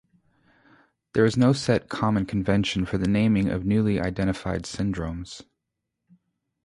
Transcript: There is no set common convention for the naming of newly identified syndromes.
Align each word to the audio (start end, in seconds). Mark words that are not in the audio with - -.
There 1.13 1.25
is 1.25 1.37
no 1.37 1.53
set 1.53 1.87
common 1.87 2.25
convention 2.25 2.87
for 2.87 2.97
the 2.97 3.07
naming 3.07 3.49
of 3.51 3.65
newly 3.67 3.99
identified 4.01 4.63
syndromes. 4.63 5.43